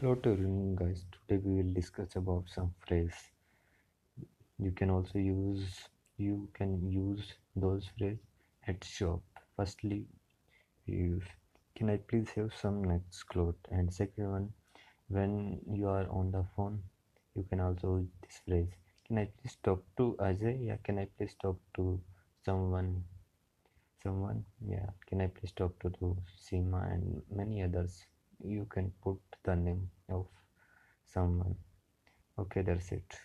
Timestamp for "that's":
32.62-32.92